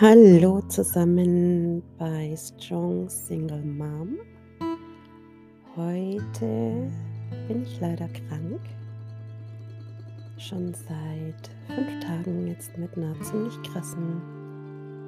Hallo 0.00 0.62
zusammen 0.62 1.82
bei 1.98 2.34
Strong 2.34 3.10
Single 3.10 3.62
Mom. 3.62 4.16
Heute 5.76 6.90
bin 7.46 7.64
ich 7.64 7.78
leider 7.82 8.08
krank. 8.08 8.62
Schon 10.38 10.72
seit 10.72 11.50
fünf 11.66 12.02
Tagen 12.02 12.46
jetzt 12.46 12.78
mit 12.78 12.96
einer 12.96 13.14
ziemlich 13.20 13.60
krassen 13.60 14.22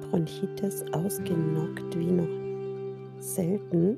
Bronchitis 0.01 0.85
ausgenockt 0.91 1.97
wie 1.97 2.11
noch 2.11 3.19
selten. 3.19 3.97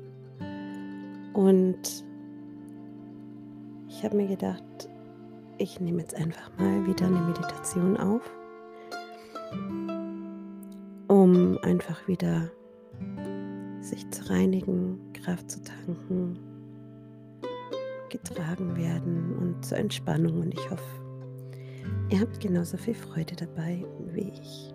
Und 1.34 2.06
ich 3.90 4.02
habe 4.02 4.16
mir 4.16 4.28
gedacht, 4.28 4.88
ich 5.58 5.78
nehme 5.78 6.00
jetzt 6.00 6.14
einfach 6.14 6.50
mal 6.56 6.86
wieder 6.86 7.04
eine 7.04 7.20
Meditation 7.20 7.98
auf 7.98 8.22
um 11.26 11.58
einfach 11.62 12.06
wieder 12.06 12.52
sich 13.80 14.08
zu 14.12 14.30
reinigen, 14.30 15.12
Kraft 15.12 15.50
zu 15.50 15.60
tanken, 15.60 16.38
getragen 18.10 18.76
werden 18.76 19.36
und 19.36 19.64
zur 19.64 19.78
Entspannung. 19.78 20.40
Und 20.40 20.54
ich 20.54 20.70
hoffe, 20.70 20.84
ihr 22.10 22.20
habt 22.20 22.38
genauso 22.38 22.76
viel 22.76 22.94
Freude 22.94 23.34
dabei 23.34 23.84
wie 24.12 24.32
ich. 24.40 24.72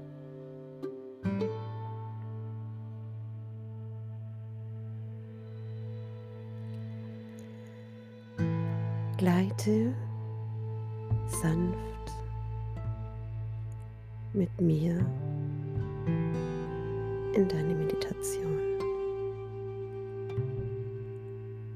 Gleite 9.17 9.93
sanft 11.27 11.77
mit 14.33 14.59
mir 14.59 15.05
in 16.05 17.47
deine 17.47 17.73
Meditation. 17.75 18.59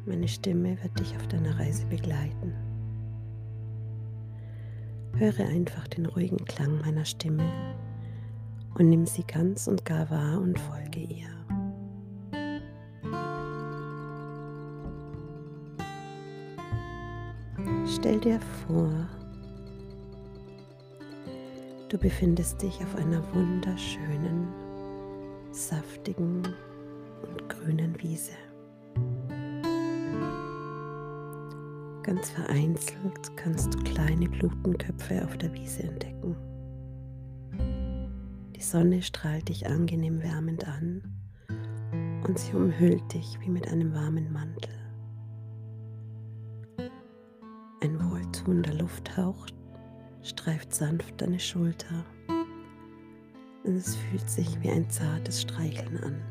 Meine 0.05 0.27
Stimme 0.27 0.77
wird 0.83 0.99
dich 0.99 1.15
auf 1.15 1.27
deiner 1.27 1.57
Reise 1.59 1.85
begleiten. 1.87 2.53
Höre 5.17 5.47
einfach 5.47 5.87
den 5.87 6.05
ruhigen 6.05 6.43
Klang 6.45 6.79
meiner 6.81 7.05
Stimme 7.05 7.49
und 8.75 8.89
nimm 8.89 9.05
sie 9.05 9.23
ganz 9.23 9.67
und 9.67 9.85
gar 9.85 10.09
wahr 10.09 10.39
und 10.41 10.59
folge 10.59 10.99
ihr. 10.99 11.29
Stell 17.87 18.19
dir 18.19 18.39
vor, 18.39 18.91
du 21.95 22.01
befindest 22.01 22.61
dich 22.61 22.83
auf 22.83 22.95
einer 22.97 23.23
wunderschönen 23.33 24.49
saftigen 25.51 26.43
und 27.23 27.47
grünen 27.47 27.95
Wiese. 28.01 28.33
Ganz 32.03 32.31
vereinzelt 32.31 33.37
kannst 33.37 33.73
du 33.73 33.79
kleine 33.83 34.27
Blutenköpfe 34.27 35.23
auf 35.23 35.37
der 35.37 35.53
Wiese 35.53 35.83
entdecken. 35.83 36.35
Die 38.53 38.61
Sonne 38.61 39.01
strahlt 39.01 39.47
dich 39.47 39.65
angenehm 39.65 40.21
wärmend 40.21 40.67
an 40.67 41.01
und 42.27 42.37
sie 42.37 42.53
umhüllt 42.57 43.13
dich 43.13 43.39
wie 43.39 43.49
mit 43.49 43.69
einem 43.69 43.93
warmen 43.93 44.33
Mantel. 44.33 44.73
Ein 47.81 48.11
wohltuender 48.11 48.73
Lufthauch 48.73 49.47
streift 50.25 50.73
sanft 50.73 51.21
deine 51.21 51.39
Schulter 51.39 52.03
und 53.63 53.75
es 53.75 53.95
fühlt 53.95 54.29
sich 54.29 54.61
wie 54.61 54.69
ein 54.69 54.89
zartes 54.89 55.41
Streicheln 55.41 55.97
an. 56.03 56.21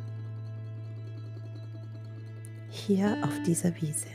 Hier 2.70 3.16
auf 3.22 3.42
dieser 3.46 3.74
Wiese 3.80 4.08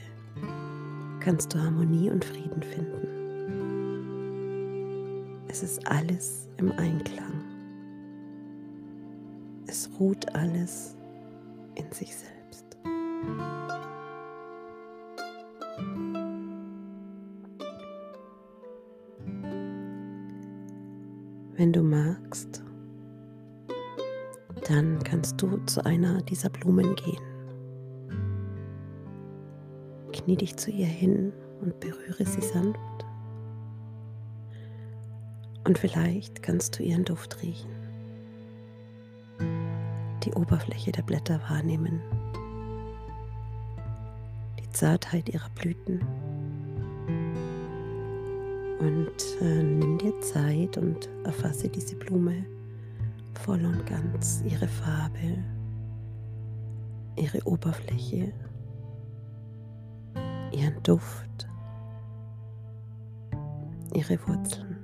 kannst 1.20 1.54
du 1.54 1.60
Harmonie 1.60 2.10
und 2.10 2.26
Frieden 2.26 2.62
finden. 2.62 3.08
Es 5.48 5.64
ist 5.64 5.88
alles 5.88 6.50
im 6.58 6.72
Einklang. 6.74 7.44
Es 9.66 9.90
ruht 10.00 10.36
alles 10.36 10.96
in 11.76 11.92
sich 11.92 12.16
selbst. 12.16 12.78
Wenn 21.60 21.74
du 21.74 21.84
magst, 21.84 22.64
dann 24.70 25.04
kannst 25.04 25.42
du 25.42 25.58
zu 25.66 25.86
einer 25.86 26.22
dieser 26.22 26.50
Blumen 26.50 26.96
gehen. 26.96 27.22
Knie 30.14 30.38
dich 30.38 30.56
zu 30.56 30.72
ihr 30.72 30.86
hin 30.88 31.34
und 31.60 31.78
berühre 31.82 32.26
sie 32.26 32.40
sanft. 32.40 32.80
Und 35.66 35.78
vielleicht 35.78 36.42
kannst 36.42 36.80
du 36.80 36.84
ihren 36.84 37.04
Duft 37.04 37.44
riechen, 37.44 37.70
die 40.24 40.32
Oberfläche 40.32 40.94
der 40.94 41.04
Blätter 41.04 41.42
wahrnehmen, 41.50 42.00
die 44.62 44.70
Zartheit 44.70 45.28
ihrer 45.28 45.50
Blüten. 45.56 46.39
Und 48.80 49.42
äh, 49.42 49.64
nimm 49.64 49.98
dir 49.98 50.20
Zeit 50.22 50.78
und 50.78 51.10
erfasse 51.26 51.68
diese 51.68 51.96
Blume 51.98 52.46
voll 53.44 53.64
und 53.66 53.86
ganz 53.86 54.42
ihre 54.46 54.68
Farbe, 54.68 55.44
ihre 57.18 57.46
Oberfläche, 57.46 58.32
ihren 60.52 60.82
Duft, 60.84 61.48
ihre 63.94 64.18
Wurzeln. 64.28 64.78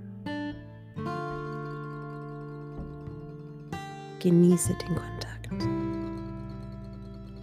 Genieße 4.19 4.73
den 4.73 4.95
Kontakt 4.95 5.63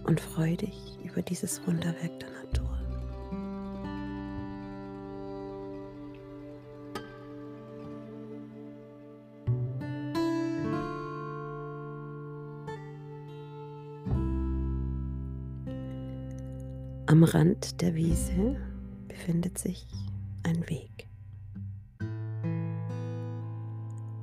und 0.03 0.19
freue 0.19 0.57
dich 0.57 0.99
über 1.03 1.21
dieses 1.21 1.65
Wunderwerk 1.65 2.19
der 2.19 2.32
Am 17.13 17.23
Rand 17.23 17.79
der 17.79 17.93
Wiese 17.93 18.55
befindet 19.07 19.59
sich 19.59 19.85
ein 20.41 20.67
Weg. 20.67 21.07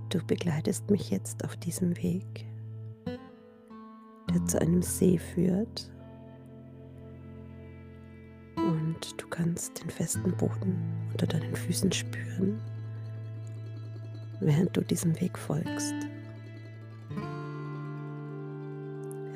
Du 0.09 0.19
begleitest 0.27 0.91
mich 0.91 1.09
jetzt 1.09 1.45
auf 1.45 1.57
diesem 1.57 1.97
Weg, 1.99 2.45
der 4.35 4.45
zu 4.45 4.61
einem 4.61 4.83
See 4.83 5.19
führt. 5.19 5.89
Und 8.57 9.23
du 9.23 9.29
kannst 9.29 9.81
den 9.85 9.91
festen 9.91 10.37
Boden 10.37 10.77
unter 11.13 11.29
deinen 11.29 11.55
Füßen 11.55 11.93
spüren, 11.93 12.61
während 14.41 14.77
du 14.77 14.81
diesem 14.81 15.15
Weg 15.21 15.39
folgst. 15.39 15.95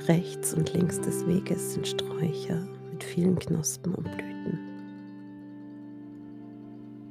Rechts 0.08 0.52
und 0.54 0.72
links 0.72 1.00
des 1.00 1.24
Weges 1.28 1.74
sind 1.74 1.86
Sträucher 1.86 2.73
mit 2.94 3.02
vielen 3.02 3.36
Knospen 3.36 3.92
und 3.92 4.04
Blüten. 4.04 4.58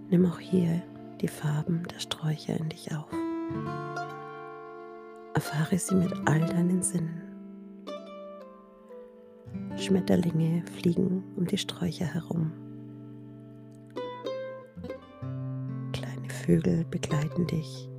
Nimm 0.09 0.25
auch 0.25 0.39
hier 0.39 0.81
die 1.19 1.27
Farben 1.27 1.83
der 1.93 1.99
Sträucher 1.99 2.57
in 2.57 2.69
dich 2.69 2.89
auf. 2.95 3.11
Erfahre 5.33 5.77
sie 5.77 5.95
mit 5.95 6.13
all 6.25 6.39
deinen 6.39 6.81
Sinnen. 6.81 7.21
Schmetterlinge 9.75 10.63
fliegen 10.77 11.21
um 11.35 11.45
die 11.47 11.57
Sträucher 11.57 12.05
herum. 12.05 12.53
Kleine 15.91 16.29
Vögel 16.29 16.85
begleiten 16.85 17.45
dich 17.47 17.89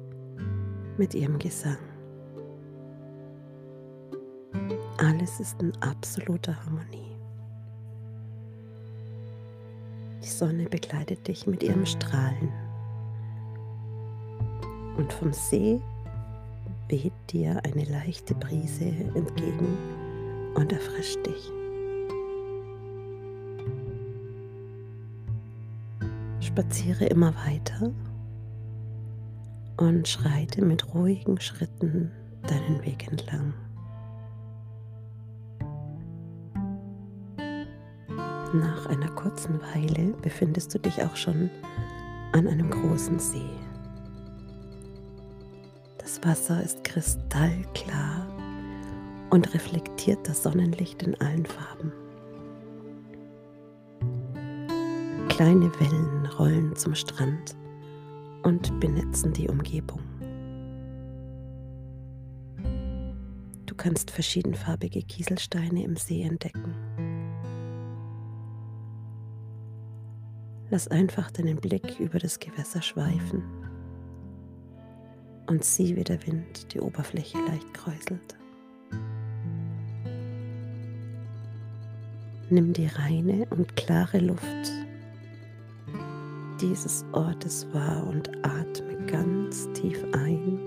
mit 0.97 1.15
ihrem 1.15 1.39
Gesang. 1.39 1.77
Alles 4.97 5.39
ist 5.39 5.61
in 5.61 5.77
absoluter 5.83 6.57
Harmonie. 6.65 7.14
Sonne 10.39 10.69
begleitet 10.69 11.29
dich 11.29 11.47
mit 11.47 11.63
ihrem 11.63 11.87
Strahlen. 11.87 12.53
Und 14.97 15.13
vom 15.13 15.33
See 15.33 15.81
weht 16.89 17.13
dir 17.31 17.61
eine 17.65 17.85
leichte 17.85 18.35
Brise 18.35 18.87
entgegen 19.15 19.79
und 20.55 20.73
erfrischt 20.73 21.19
dich. 21.27 21.51
Spaziere 26.41 27.07
immer 27.07 27.35
weiter 27.47 27.91
und 29.77 30.07
schreite 30.07 30.63
mit 30.63 30.95
ruhigen 30.95 31.41
Schritten 31.41 32.11
deinen 32.47 32.85
Weg 32.85 33.09
entlang. 33.11 33.55
Nach 38.55 38.87
einer 38.87 39.09
kurzen 39.09 39.61
Weile 39.75 40.13
befindest 40.23 40.73
du 40.73 40.79
dich 40.79 41.03
auch 41.03 41.17
schon 41.17 41.51
an 42.31 42.47
einem 42.47 42.71
großen 42.71 43.19
See. 43.19 43.51
Das 45.99 46.25
Wasser 46.25 46.63
ist 46.63 46.85
kristallklar 46.85 48.29
und 49.31 49.53
reflektiert 49.55 50.21
das 50.29 50.45
Sonnenlicht 50.45 51.03
in 51.03 51.21
allen 51.21 51.45
Farben. 51.45 51.93
Kleine 55.31 55.73
Wellen 55.81 56.27
rollen 56.39 56.77
zum 56.77 56.95
Strand 56.95 57.57
und 58.45 58.79
benetzen 58.79 59.33
die 59.33 59.49
Umgebung. 59.49 59.99
Du 63.67 63.75
kannst 63.75 64.13
verschiedenfarbige 64.13 65.03
Kieselsteine 65.03 65.83
im 65.83 65.97
See 65.97 66.23
entdecken. 66.23 66.73
Lass 70.75 70.89
einfach 70.89 71.31
deinen 71.31 71.59
Blick 71.59 72.01
über 72.01 72.19
das 72.19 72.41
Gewässer 72.41 72.83
schweifen 72.83 73.45
und 75.47 75.63
sieh, 75.63 75.95
wie 75.95 76.03
der 76.03 76.27
Wind 76.27 76.75
die 76.75 76.81
Oberfläche 76.81 77.39
leicht 77.47 77.73
kräuselt. 77.73 78.37
Nimm 82.51 82.73
die 82.73 82.89
reine 82.89 83.47
und 83.51 83.77
klare 83.77 84.19
Luft 84.19 84.73
dieses 86.61 87.05
Ortes 87.13 87.73
wahr 87.73 88.05
und 88.09 88.29
atme 88.45 88.97
ganz 89.07 89.69
tief 89.75 90.05
ein 90.13 90.59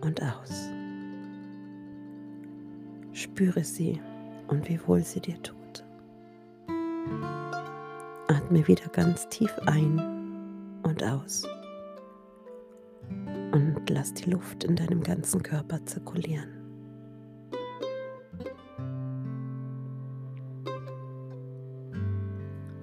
und 0.00 0.20
aus. 0.20 0.68
Spüre 3.12 3.62
sie 3.62 4.00
und 4.48 4.68
wie 4.68 4.80
wohl 4.84 5.04
sie 5.04 5.20
dir 5.20 5.40
tut. 5.40 5.55
Atme 8.46 8.68
wieder 8.68 8.88
ganz 8.92 9.28
tief 9.28 9.52
ein 9.66 9.98
und 10.84 11.02
aus. 11.02 11.42
Und 13.50 13.82
lass 13.88 14.14
die 14.14 14.30
Luft 14.30 14.62
in 14.62 14.76
deinem 14.76 15.02
ganzen 15.02 15.42
Körper 15.42 15.84
zirkulieren. 15.84 16.48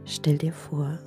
Stell 0.03 0.37
dir 0.37 0.51
vor, 0.51 0.99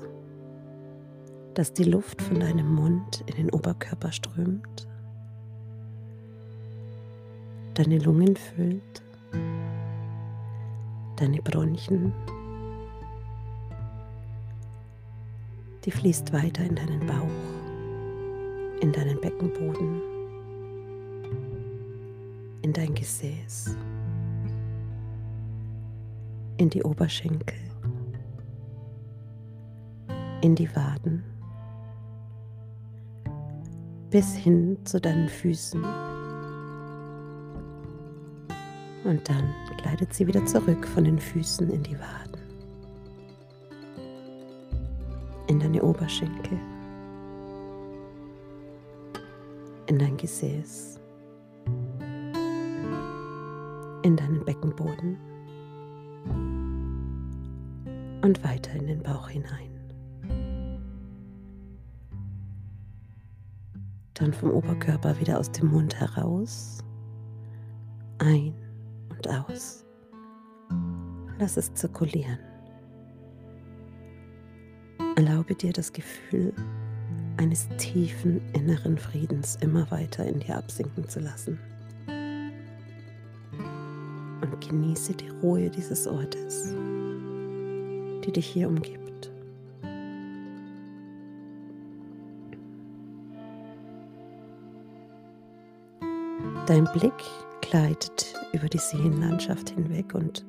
dass 1.53 1.75
die 1.75 1.85
Luft 1.85 2.23
von 2.23 2.41
deinem 2.41 2.75
Mund 2.75 3.25
in 3.27 3.37
den 3.37 3.51
Oberkörper 3.51 4.11
strömt, 4.11 4.89
deine 7.75 7.99
Lungen 7.99 8.37
füllt, 8.37 9.03
deine 11.17 11.43
Bronchien 11.43 12.15
die 15.87 15.93
fließt 15.93 16.33
weiter 16.33 16.65
in 16.65 16.75
deinen 16.75 17.07
Bauch, 17.07 18.81
in 18.81 18.93
deinen 18.93 19.21
Beckenboden, 19.21 20.03
in 22.63 22.73
dein 22.73 22.93
Gesäß, 22.93 23.77
in 26.57 26.69
die 26.69 26.83
Oberschenkel, 26.83 27.57
in 30.43 30.57
die 30.57 30.69
Waden, 30.75 31.23
bis 34.11 34.35
hin 34.35 34.77
zu 34.85 35.01
deinen 35.01 35.29
Füßen. 35.29 35.85
Und 39.05 39.29
dann 39.29 39.55
gleitet 39.77 40.13
sie 40.13 40.27
wieder 40.27 40.45
zurück 40.47 40.85
von 40.85 41.05
den 41.05 41.21
Füßen 41.21 41.71
in 41.71 41.85
die 41.85 41.97
Waden. 41.97 42.36
Oberschenkel, 45.97 46.59
in 49.87 49.99
dein 49.99 50.15
Gesäß, 50.19 51.01
in 54.03 54.15
deinen 54.15 54.45
Beckenboden 54.45 55.17
und 58.23 58.45
weiter 58.45 58.75
in 58.75 58.89
den 58.89 59.03
Bauch 59.03 59.31
hinein. 59.31 59.71
Dann 64.13 64.35
vom 64.35 64.51
Oberkörper 64.51 65.19
wieder 65.19 65.39
aus 65.39 65.51
dem 65.51 65.69
Mund 65.69 65.99
heraus, 65.99 66.85
ein 68.19 68.55
und 69.09 69.27
aus. 69.31 69.83
Lass 71.39 71.57
es 71.57 71.73
zirkulieren. 71.73 72.46
Erlaube 75.17 75.55
dir 75.55 75.73
das 75.73 75.95
Gefühl 75.95 76.53
eines 77.39 77.69
tiefen 77.79 78.43
inneren 78.53 78.99
Friedens 78.99 79.57
immer 79.63 79.91
weiter 79.91 80.27
in 80.27 80.41
dir 80.41 80.59
absinken 80.59 81.09
zu 81.09 81.21
lassen. 81.21 81.59
Und 84.43 84.61
genieße 84.61 85.15
die 85.15 85.31
Ruhe 85.43 85.71
dieses 85.71 86.07
Ortes, 86.07 86.75
die 88.25 88.33
dich 88.33 88.47
hier 88.47 88.69
umgibt. 88.69 89.33
Dein 96.67 96.85
Blick 96.93 97.25
gleitet 97.63 98.35
über 98.53 98.69
die 98.69 98.77
Seenlandschaft 98.77 99.71
hinweg 99.71 100.15
und 100.15 100.45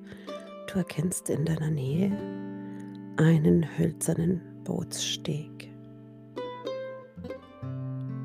du 0.67 0.79
erkennst 0.79 1.29
in 1.29 1.45
deiner 1.45 1.69
Nähe 1.69 2.11
einen 3.15 3.65
hölzernen 3.77 4.41
Bootssteg. 4.67 5.71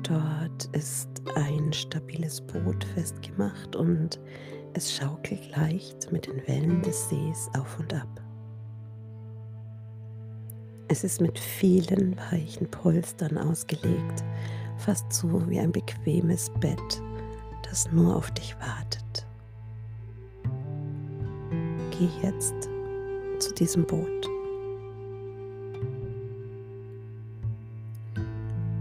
Dort 0.03 0.65
ist 0.73 1.07
ein 1.35 1.71
stabiles 1.71 2.41
Boot 2.41 2.83
festgemacht 2.83 3.77
und 3.77 4.19
es 4.73 4.93
schaukelt 4.93 5.55
leicht 5.55 6.11
mit 6.11 6.27
den 6.27 6.45
Wellen 6.45 6.81
des 6.81 7.07
Sees 7.07 7.49
auf 7.57 7.79
und 7.79 7.93
ab. 7.93 8.21
Es 10.89 11.05
ist 11.05 11.21
mit 11.21 11.39
vielen 11.39 12.17
weichen 12.29 12.69
Polstern 12.69 13.37
ausgelegt, 13.37 14.25
fast 14.79 15.13
so 15.13 15.49
wie 15.49 15.59
ein 15.59 15.71
bequemes 15.71 16.51
Bett, 16.59 17.01
das 17.69 17.89
nur 17.93 18.17
auf 18.17 18.29
dich 18.31 18.53
wartet. 18.59 19.25
Geh 21.91 22.09
jetzt 22.21 22.69
zu 23.39 23.53
diesem 23.53 23.85
Boot. 23.85 24.22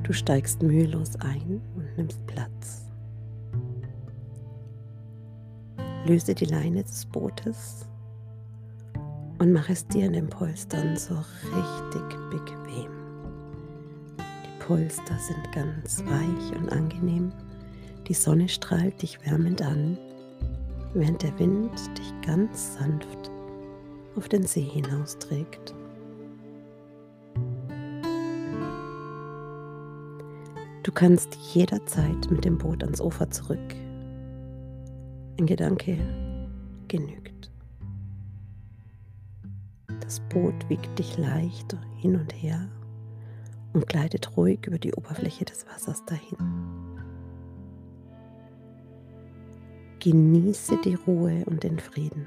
Du 0.02 0.12
steigst 0.12 0.62
mühelos 0.62 1.16
ein 1.20 1.60
und 1.76 1.96
nimmst 1.96 2.26
Platz. 2.26 2.86
Löse 6.04 6.34
die 6.34 6.46
Leine 6.46 6.82
des 6.82 7.06
Bootes 7.06 7.86
und 9.38 9.52
mach 9.52 9.68
es 9.68 9.86
dir 9.86 10.06
in 10.06 10.14
den 10.14 10.28
Polstern 10.28 10.96
so 10.96 11.14
richtig 11.14 12.18
bequem. 12.30 12.90
Die 14.18 14.64
Polster 14.64 15.16
sind 15.18 15.52
ganz 15.52 16.04
weich 16.04 16.58
und 16.60 16.72
angenehm. 16.72 17.32
Die 18.08 18.14
Sonne 18.14 18.48
strahlt 18.48 19.00
dich 19.00 19.24
wärmend 19.24 19.62
an, 19.62 19.96
während 20.94 21.22
der 21.22 21.38
Wind 21.38 21.70
dich 21.96 22.12
ganz 22.26 22.74
sanft 22.74 23.30
auf 24.16 24.28
den 24.28 24.44
See 24.44 24.62
hinausträgt. 24.62 25.74
Du 30.82 30.90
kannst 30.90 31.36
jederzeit 31.54 32.28
mit 32.28 32.44
dem 32.44 32.58
Boot 32.58 32.82
ans 32.82 33.00
Ufer 33.00 33.30
zurück. 33.30 33.74
Ein 35.38 35.46
Gedanke 35.46 35.96
genügt. 36.88 37.52
Das 40.00 40.18
Boot 40.28 40.68
wiegt 40.68 40.98
dich 40.98 41.16
leicht 41.18 41.76
hin 41.98 42.16
und 42.16 42.32
her 42.32 42.68
und 43.74 43.86
gleitet 43.86 44.36
ruhig 44.36 44.66
über 44.66 44.78
die 44.78 44.92
Oberfläche 44.92 45.44
des 45.44 45.64
Wassers 45.68 46.04
dahin. 46.04 46.36
Genieße 50.00 50.78
die 50.84 50.94
Ruhe 50.94 51.44
und 51.46 51.62
den 51.62 51.78
Frieden, 51.78 52.24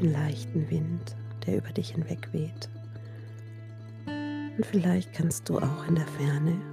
den 0.00 0.12
leichten 0.12 0.70
Wind, 0.70 1.14
der 1.46 1.58
über 1.58 1.72
dich 1.72 1.90
hinweg 1.90 2.32
weht. 2.32 2.70
Und 4.06 4.64
vielleicht 4.64 5.12
kannst 5.12 5.50
du 5.50 5.58
auch 5.58 5.86
in 5.86 5.96
der 5.96 6.06
Ferne 6.06 6.71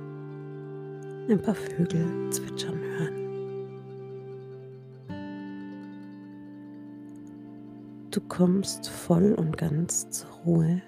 ein 1.30 1.42
paar 1.42 1.56
Vögel 1.56 2.30
zwitschern 2.32 2.80
hören. 2.80 3.20
Du 8.12 8.22
kommst 8.22 8.90
voll 8.90 9.34
und 9.34 9.58
ganz 9.58 10.10
zur 10.10 10.30
Ruhe 10.46 10.82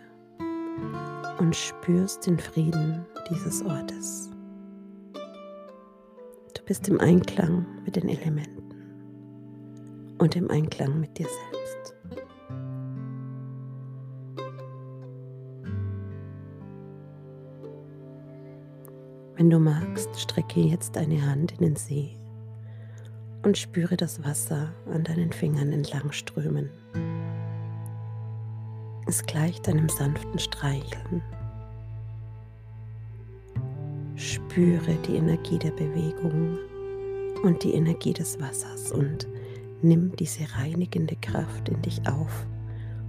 und 1.40 1.56
spürst 1.56 2.26
den 2.26 2.40
Frieden 2.40 3.06
dieses 3.30 3.64
Ortes. 3.64 4.32
Du 6.54 6.64
bist 6.66 6.90
im 6.90 7.00
Einklang 7.00 7.66
mit 7.86 7.96
den 7.96 8.10
Elementen 8.10 8.64
und 10.18 10.36
im 10.36 10.50
Einklang 10.50 11.00
mit 11.00 11.18
dir 11.18 11.28
selbst. 11.28 11.96
Wenn 19.42 19.50
du 19.50 19.58
magst, 19.58 20.22
strecke 20.22 20.60
jetzt 20.60 20.96
deine 20.96 21.26
Hand 21.26 21.54
in 21.54 21.58
den 21.62 21.76
See 21.76 22.12
und 23.42 23.58
spüre 23.58 23.98
das 23.98 24.24
Wasser 24.24 24.72
an 24.94 25.04
deinen 25.04 25.32
Fingern 25.32 25.72
entlang 25.72 26.12
strömen. 26.12 26.70
Es 29.08 29.26
gleicht 29.26 29.68
einem 29.68 29.90
sanften 29.90 30.38
Streicheln. 30.38 31.24
Spüre 34.14 34.94
die 35.08 35.16
Energie 35.16 35.58
der 35.58 35.72
Bewegung 35.72 36.60
und 37.42 37.64
die 37.64 37.74
Energie 37.74 38.14
des 38.14 38.40
Wassers 38.40 38.92
und 38.92 39.28
nimm 39.82 40.16
diese 40.18 40.44
reinigende 40.56 41.16
Kraft 41.16 41.68
in 41.68 41.82
dich 41.82 42.08
auf 42.08 42.46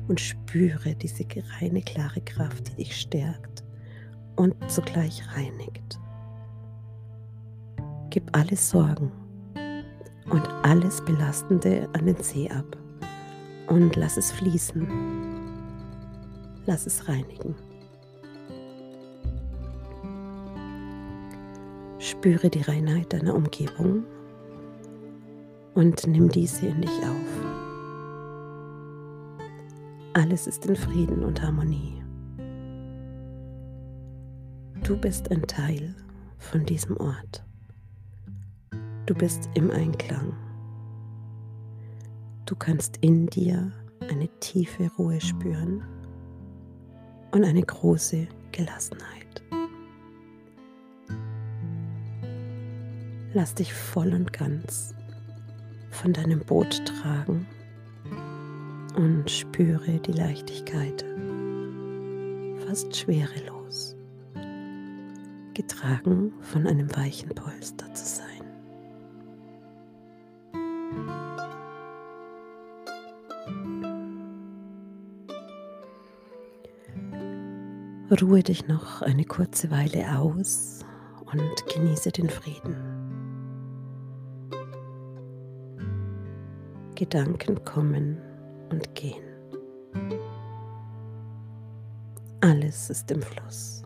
und 0.09 0.19
spüre 0.19 0.95
diese 0.95 1.27
reine, 1.61 1.83
klare 1.83 2.23
Kraft, 2.23 2.69
die 2.69 2.85
dich 2.85 2.99
stärkt 2.99 3.63
und 4.37 4.55
zugleich 4.71 5.23
reinigt. 5.37 5.99
Gib 8.13 8.29
alle 8.37 8.57
Sorgen 8.57 9.11
und 10.29 10.47
alles 10.63 11.03
Belastende 11.03 11.89
an 11.95 12.05
den 12.05 12.23
See 12.23 12.47
ab 12.51 12.77
und 13.69 13.97
lass 13.97 14.19
es 14.19 14.31
fließen. 14.33 14.87
Lass 16.67 16.87
es 16.87 17.09
reinigen. 17.09 17.55
Spüre 21.99 22.51
die 22.51 22.61
Reinheit 22.61 23.11
deiner 23.15 23.35
Umgebung 23.35 24.05
und 25.73 26.07
nimm 26.07 26.29
diese 26.29 26.67
in 26.67 26.83
dich 26.83 26.91
auf. 26.91 27.47
Alles 30.13 30.47
ist 30.47 30.67
in 30.67 30.77
Frieden 30.77 31.25
und 31.25 31.41
Harmonie. 31.41 32.05
Du 34.85 34.99
bist 34.99 35.31
ein 35.31 35.47
Teil 35.47 35.95
von 36.37 36.67
diesem 36.67 36.99
Ort. 36.99 37.43
Du 39.05 39.15
bist 39.15 39.51
im 39.55 39.71
Einklang. 39.73 40.33
Du 42.47 42.55
kannst 42.55 42.99
in 42.99 43.27
dir 43.27 43.73
eine 44.09 44.29
tiefe 44.39 44.89
Ruhe 44.97 45.21
spüren 45.21 45.83
und 47.33 47.45
eine 47.45 47.63
große 47.63 48.29
Gelassenheit. 48.53 49.43
Lass 53.35 53.55
dich 53.55 53.73
voll 53.75 54.15
und 54.15 54.33
ganz 54.33 54.95
von 55.91 56.13
deinem 56.13 56.41
Boot 56.41 56.85
tragen 56.87 57.47
und 58.97 59.31
spüre 59.31 59.99
die 59.99 60.13
Leichtigkeit, 60.13 61.05
fast 62.67 62.95
schwerelos, 62.95 63.97
getragen 65.55 66.33
von 66.41 66.67
einem 66.67 66.95
weichen 66.95 67.31
Polster 67.31 67.93
zu 67.95 68.05
sein. 68.05 68.32
Ruhe 78.21 78.43
dich 78.43 78.69
noch 78.69 79.01
eine 79.01 79.25
kurze 79.25 79.71
Weile 79.71 80.19
aus 80.19 80.81
und 81.33 81.67
genieße 81.73 82.13
den 82.13 82.29
Frieden. 82.29 82.77
Gedanken 86.95 87.65
kommen 87.65 88.19
und 88.71 88.95
gehen. 88.95 89.25
Alles 92.43 92.91
ist 92.91 93.11
im 93.11 93.23
Fluss. 93.23 93.83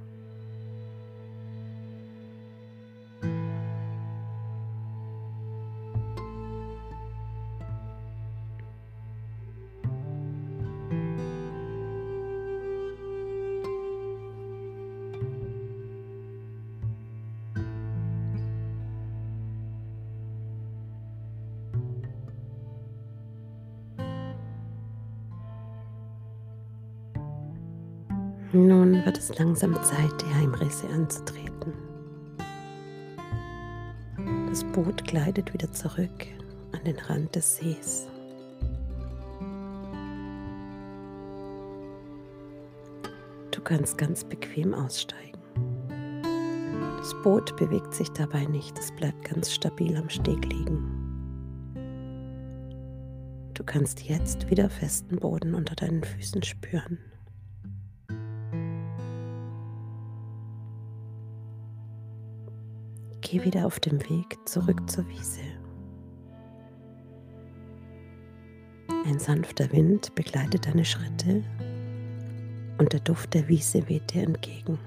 Nun 28.52 29.04
wird 29.04 29.18
es 29.18 29.36
langsam 29.38 29.74
Zeit, 29.82 30.22
die 30.22 30.34
Heimreise 30.34 30.88
anzutreten. 30.88 31.72
Das 34.48 34.62
Boot 34.64 35.04
gleitet 35.04 35.52
wieder 35.52 35.70
zurück 35.72 36.26
an 36.72 36.84
den 36.84 36.98
Rand 36.98 37.34
des 37.34 37.56
Sees. 37.56 38.08
Du 43.50 43.60
kannst 43.62 43.98
ganz 43.98 44.22
bequem 44.22 44.72
aussteigen. 44.74 45.26
Das 46.98 47.14
Boot 47.22 47.56
bewegt 47.56 47.94
sich 47.94 48.10
dabei 48.12 48.44
nicht, 48.44 48.78
es 48.78 48.92
bleibt 48.92 49.24
ganz 49.24 49.52
stabil 49.52 49.96
am 49.96 50.08
Steg 50.08 50.44
liegen. 50.52 51.06
Du 53.54 53.64
kannst 53.64 54.02
jetzt 54.02 54.48
wieder 54.50 54.70
festen 54.70 55.16
Boden 55.16 55.54
unter 55.54 55.74
deinen 55.74 56.04
Füßen 56.04 56.42
spüren. 56.42 56.98
Geh 63.28 63.42
wieder 63.42 63.66
auf 63.66 63.80
dem 63.80 64.00
Weg 64.08 64.38
zurück 64.44 64.88
zur 64.88 65.04
Wiese. 65.08 65.40
Ein 69.04 69.18
sanfter 69.18 69.72
Wind 69.72 70.14
begleitet 70.14 70.64
deine 70.66 70.84
Schritte 70.84 71.42
und 72.78 72.92
der 72.92 73.00
Duft 73.00 73.34
der 73.34 73.48
Wiese 73.48 73.88
weht 73.88 74.14
dir 74.14 74.22
entgegen. 74.22 74.78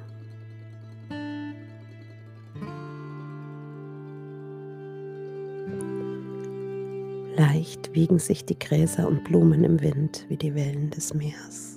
Leicht 7.36 7.94
wiegen 7.94 8.20
sich 8.20 8.46
die 8.46 8.58
Gräser 8.58 9.06
und 9.10 9.26
Blumen 9.26 9.66
im 9.66 9.82
Wind 9.82 10.26
wie 10.30 10.38
die 10.38 10.56
Wellen 10.56 10.92
des 10.92 11.14
Meers. 11.14 11.76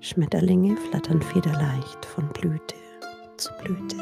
Schmetterlinge 0.00 0.76
flattern 0.76 1.22
federleicht 1.22 2.04
von 2.04 2.28
Blüte 2.28 2.74
zu 3.36 3.52
Blüte. 3.62 3.96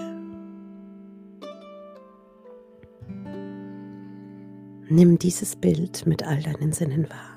Nimm 4.88 5.18
dieses 5.18 5.56
Bild 5.56 6.06
mit 6.06 6.22
all 6.22 6.42
deinen 6.42 6.72
Sinnen 6.72 7.08
wahr 7.08 7.32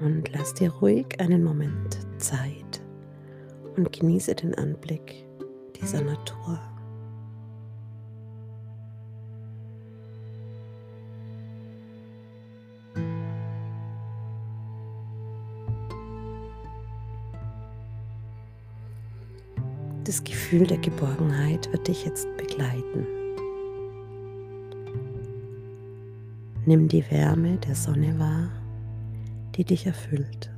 und 0.00 0.30
lass 0.32 0.54
dir 0.54 0.70
ruhig 0.70 1.06
einen 1.20 1.44
Moment 1.44 1.98
Zeit 2.18 2.82
und 3.76 3.92
genieße 3.92 4.34
den 4.34 4.54
Anblick 4.54 5.26
dieser 5.80 6.02
Natur. 6.02 6.58
Das 20.06 20.22
Gefühl 20.22 20.68
der 20.68 20.78
Geborgenheit 20.78 21.72
wird 21.72 21.88
dich 21.88 22.04
jetzt 22.04 22.28
begleiten. 22.36 23.04
Nimm 26.64 26.86
die 26.86 27.04
Wärme 27.10 27.56
der 27.56 27.74
Sonne 27.74 28.16
wahr, 28.16 28.50
die 29.56 29.64
dich 29.64 29.84
erfüllt. 29.84 30.52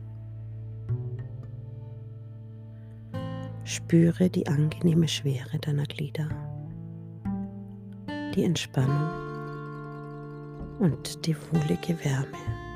Spüre 3.65 4.29
die 4.29 4.47
angenehme 4.47 5.09
Schwere 5.09 5.59
deiner 5.59 5.85
Glieder, 5.85 6.29
die 8.35 8.45
Entspannung 8.45 9.09
und 10.79 11.25
die 11.25 11.35
wohlige 11.35 12.05
Wärme. 12.05 12.68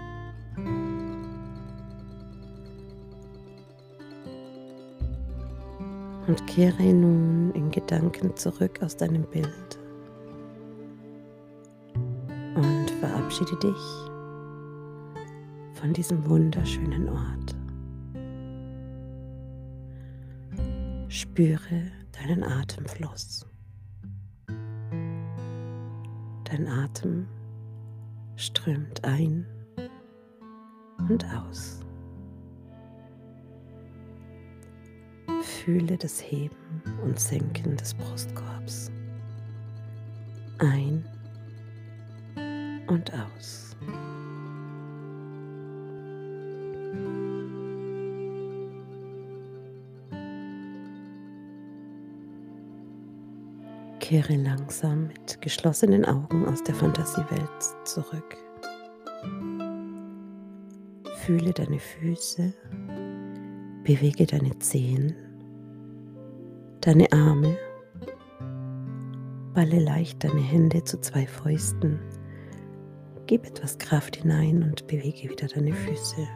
Und 6.27 6.47
kehre 6.47 6.83
nun 6.83 7.53
in 7.53 7.71
Gedanken 7.71 8.37
zurück 8.37 8.81
aus 8.83 8.97
deinem 8.97 9.25
Bild 9.25 9.79
und 12.55 12.91
verabschiede 13.01 13.57
dich 13.57 14.13
von 15.75 15.93
diesem 15.93 16.25
wunderschönen 16.29 17.09
Ort. 17.09 17.57
Spüre 21.09 21.91
deinen 22.13 22.45
Atemfluss. 22.45 23.47
Dein 26.45 26.69
Atem 26.69 27.27
strömt 28.37 29.05
ein 29.05 29.47
und 31.09 31.25
aus. 31.35 31.82
Fühle 35.65 35.97
das 35.97 36.21
Heben 36.21 36.57
und 37.05 37.21
Senken 37.21 37.77
des 37.77 37.95
Brustkorbs. 37.95 38.91
Ein 40.59 41.05
und 42.89 43.13
aus. 43.15 43.77
Kehre 54.01 54.35
langsam 54.35 55.07
mit 55.07 55.41
geschlossenen 55.41 56.05
Augen 56.05 56.45
aus 56.47 56.65
der 56.65 56.75
Fantasiewelt 56.75 57.63
zurück. 57.85 58.37
Fühle 61.25 61.53
deine 61.53 61.79
Füße, 61.79 62.53
bewege 63.85 64.27
deine 64.27 64.59
Zehen, 64.59 65.15
deine 66.83 67.11
Arme, 67.13 67.57
balle 69.55 69.79
leicht 69.79 70.23
deine 70.25 70.41
Hände 70.41 70.83
zu 70.83 71.01
zwei 71.01 71.27
Fäusten, 71.27 72.01
gib 73.27 73.47
etwas 73.47 73.79
Kraft 73.79 74.17
hinein 74.17 74.65
und 74.65 74.87
bewege 74.89 75.31
wieder 75.31 75.47
deine 75.47 75.73
Füße. 75.73 76.27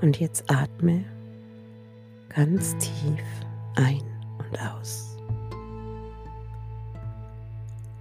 Und 0.00 0.20
jetzt 0.20 0.48
atme 0.48 1.04
ganz 2.28 2.76
tief 2.78 3.24
ein 3.76 4.02
und 4.38 4.60
aus. 4.60 5.16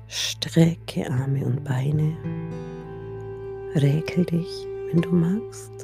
Strecke 0.08 1.10
Arme 1.10 1.44
und 1.46 1.64
Beine. 1.64 2.16
Räkel 3.76 4.26
dich, 4.26 4.68
wenn 4.92 5.02
du 5.02 5.12
magst. 5.12 5.83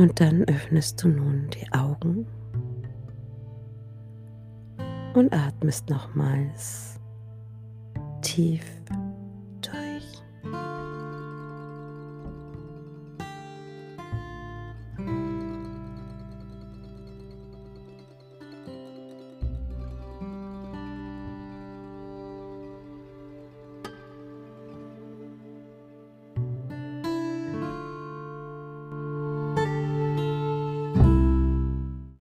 Und 0.00 0.18
dann 0.18 0.44
öffnest 0.44 1.04
du 1.04 1.08
nun 1.08 1.50
die 1.50 1.70
Augen 1.74 2.26
und 5.12 5.30
atmest 5.30 5.90
nochmals 5.90 6.98
tief 8.22 8.64